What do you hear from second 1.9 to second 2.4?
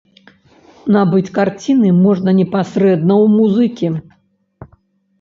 можна